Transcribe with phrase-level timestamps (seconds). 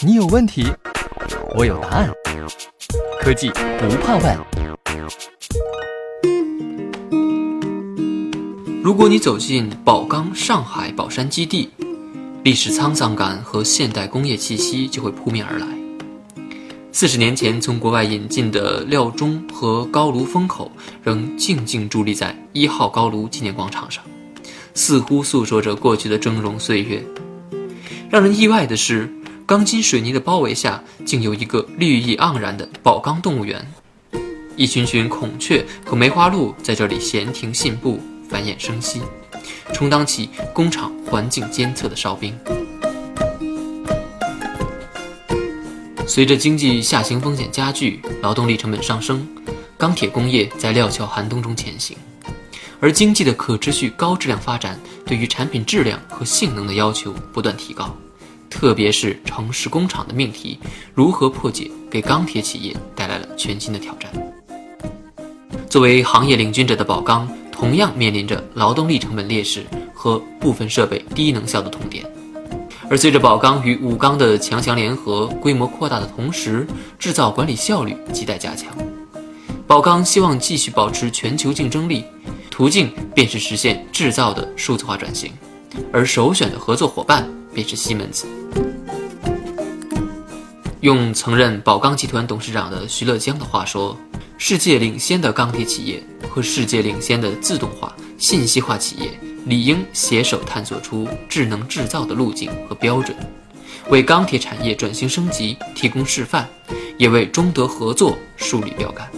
[0.00, 0.64] 你有问题，
[1.56, 2.10] 我有答案。
[3.20, 4.38] 科技不怕问。
[8.82, 11.68] 如果你走进宝钢上海宝山基地，
[12.42, 15.66] 历史沧桑感和现代工业气息就会扑面而来。
[16.92, 20.70] 四十年前从国外引进的料钟和高炉风口
[21.02, 24.02] 仍静静伫立在一号高炉纪念广场上，
[24.74, 27.04] 似乎诉说着过去的峥嵘岁月。
[28.10, 29.12] 让人意外的是。
[29.46, 33.66] 钢筋水泥的包围下，竟有一个绿意盎然的宝钢动物园，
[34.56, 39.00] 一群群孔雀和梅花鹿在这里闲庭信步、繁衍生息，
[39.72, 42.38] 充当起工厂环境监测的哨兵。
[46.06, 49.26] 随着经济下行风险加剧，劳动力成本上升，
[49.78, 51.96] 钢铁工业在料峭寒冬中前行，
[52.80, 57.92] 而经济的可持续高质量发展，对于产品质量和性能的要求不断提高。
[58.50, 60.58] 特别是城市工厂的命题
[60.94, 64.12] 如何破解，给钢铁企业带来了全新的挑战。
[65.68, 72.04] 作为行业领军者的宝钢，同样面临着劳动力成本劣势和部分设备低能效的痛点。
[72.90, 76.66] 而随着宝钢与武钢的强强联合、规模扩大的同时，
[76.98, 78.74] 制造管理效率亟待加强。
[79.66, 82.02] 宝钢希望继续保持全球竞争力，
[82.58, 85.30] 途径便是实现制造的数字化转型，
[85.92, 87.24] 而首选的合作伙伴。
[87.54, 88.26] 便是西门子。
[90.80, 93.96] 用曾任宝钢集团董事长的徐乐江的话说
[94.38, 99.10] ：“世界领先的钢铁企业和世界领先的自动化、信息化企业，
[99.46, 103.16] 理应携手探索出智能制造的路径和标准，
[103.88, 106.48] 为钢铁产业转型升级提供示范，
[106.96, 109.08] 也为中德合作树立标杆。”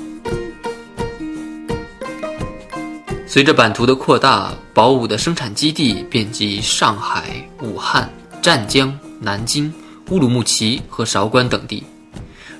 [3.33, 8.12] 随着版图的扩大，宝武的生产基地遍及上海、武汉。
[8.42, 9.72] 湛江、南京、
[10.09, 11.84] 乌鲁木齐和韶关等地，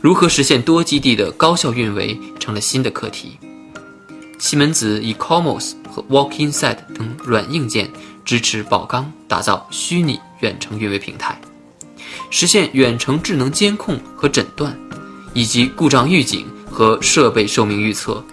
[0.01, 3.37] 如何实现多基地的高效运维成了新的课题。
[4.39, 7.91] 西门子以 Comos 和 Walk Inside 等软硬件
[8.25, 11.41] 支持宝钢打造虚拟远程运维平台，
[12.31, 14.79] 实现远程智能监控和诊断，
[15.35, 18.25] 以及故障预警和设备寿命预测，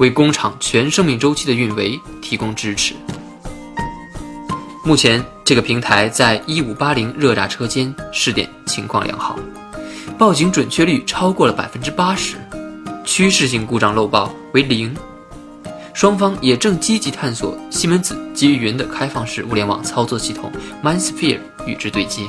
[0.00, 2.94] 为工厂全生命周期的运维提供支持。
[4.84, 5.24] 目前。
[5.42, 9.36] 这个平台在一五八零热轧车间试点情况良好，
[10.16, 12.36] 报警准确率超过了百分之八十，
[13.04, 14.94] 趋势性故障漏报为零。
[15.92, 20.52] 双方也正积极探索西门子基于云的开放式物联网操作系统
[20.84, 22.22] MindSphere 与之对接。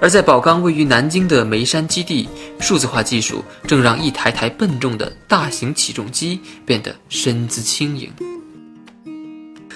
[0.00, 2.28] 而在宝钢位于南京的眉山基地，
[2.60, 8.10] 数字化技术正让一台台笨重的大型起重机变得身姿轻盈。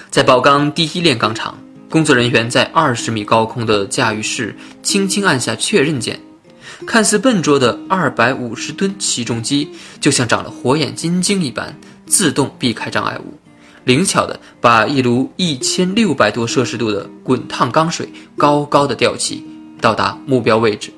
[0.09, 1.57] 在宝钢第一炼钢厂，
[1.89, 6.17] 工作人员在二十米高空的驾驭室轻轻按下确认键，
[6.87, 9.69] 看似笨拙的二百五十吨起重机
[9.99, 13.37] 就像长了火眼金睛一般，自动避开障碍物，
[13.83, 18.07] 灵巧地把一炉一千六百多摄氏度的滚烫钢水
[18.37, 19.45] 高高的吊起，
[19.83, 20.93] 到达目标位置，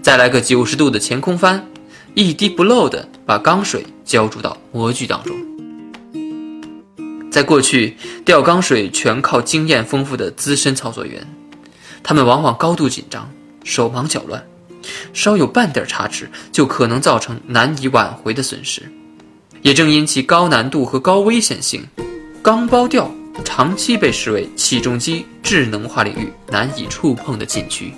[0.00, 1.66] 再来个九十度的前空翻，
[2.14, 5.36] 一滴不漏地把钢水浇注到模具当中。
[7.28, 11.26] 在过去，吊钢水全靠经验丰富的资深操作员，
[12.04, 13.28] 他们往往高度紧张，
[13.64, 14.40] 手忙脚乱，
[15.12, 18.82] 稍有半点差池，就可能造成难以挽回的损失。
[19.62, 21.84] 也正因其高难度和高危险性，
[22.40, 23.10] 钢包吊
[23.44, 27.92] 长期被视为起重机智能化领域难以触碰的禁区。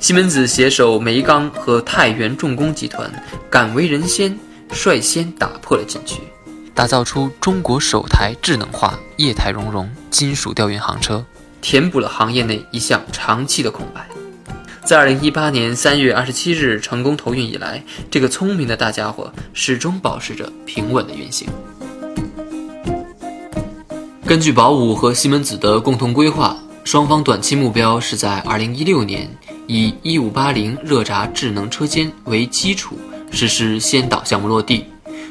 [0.00, 3.10] 西门子携手梅钢和太原重工集团，
[3.50, 4.38] 敢为人先，
[4.70, 6.20] 率先打破了禁区。
[6.72, 11.24] 打造出中国首台智能化液态熔融金属吊运航车，
[11.60, 14.06] 填补了行业内一项长期的空白。
[14.84, 21.48] 在二零一八年三月二十七日成功投运以来，这个聪明的大家伙始终保持着平稳的运行。
[24.24, 29.28] 根据宝武和西门子的共同规划，双方短期目标是在二零一六年
[29.68, 32.98] 以一五八零热轧智能车间为基础，
[33.30, 34.86] 实施先导项目落地。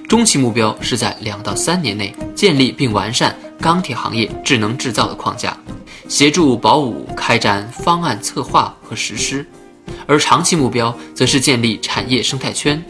[0.08, 5.58] 中期目标是在两到三年内建立并完善钢铁行业智能制造的框架，
[6.08, 9.44] 协助宝武开展方案策划和实施；
[10.06, 12.82] 而长期目标则是建立产业生态圈，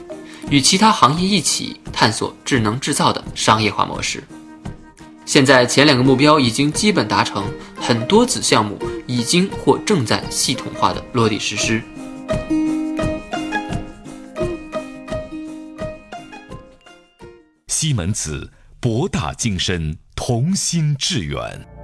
[0.49, 4.21] 与其他行业一起探索智能制造的商业化模式。
[5.27, 7.43] 现在前两个目标已经基本达成，
[7.75, 11.83] 很多子项目已经或正在系统化的落地实施。
[17.67, 21.76] 西门子，博大精深，同心致远。